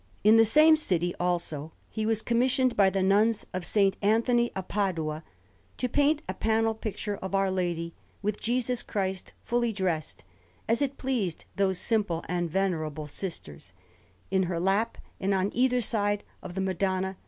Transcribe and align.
In 0.23 0.35
the 0.35 0.45
same 0.45 0.77
city, 0.77 1.13
also, 1.19 1.73
he 1.87 2.07
was 2.07 2.23
commissioned 2.23 2.75
by 2.75 2.89
the 2.89 3.03
Nuns 3.03 3.45
of 3.53 3.61
S. 3.61 3.77
Anthony 4.01 4.51
of 4.55 4.67
Padua 4.67 5.23
to 5.77 5.87
paint 5.87 6.23
a 6.27 6.33
panel 6.33 6.73
picture 6.73 7.17
of 7.17 7.35
Our 7.35 7.51
Lady, 7.51 7.93
with 8.23 8.41
Jesus 8.41 8.81
Christ 8.81 9.33
fully 9.43 9.71
dressed, 9.71 10.23
as 10.67 10.81
it 10.81 10.97
pleased 10.97 11.45
those 11.55 11.77
simple 11.77 12.25
and 12.27 12.49
venerable 12.49 13.05
sisters, 13.07 13.73
in 14.31 14.41
her 14.49 14.59
lap, 14.59 14.97
and 15.19 15.35
on 15.35 15.51
either 15.53 15.81
side 15.81 16.23
of 16.41 16.55
the 16.55 16.61
Madonna 16.61 17.09
S. 17.09 17.15